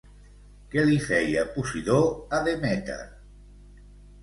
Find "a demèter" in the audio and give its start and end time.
2.39-2.99